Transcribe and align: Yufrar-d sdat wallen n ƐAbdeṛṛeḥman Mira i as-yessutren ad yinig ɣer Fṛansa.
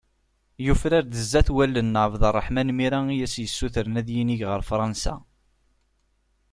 Yufrar-d 0.65 1.13
sdat 1.23 1.47
wallen 1.55 1.93
n 1.95 1.99
ƐAbdeṛṛeḥman 2.01 2.69
Mira 2.77 2.99
i 3.15 3.17
as-yessutren 3.25 3.99
ad 3.99 4.07
yinig 4.13 4.41
ɣer 4.49 4.61
Fṛansa. 4.69 5.15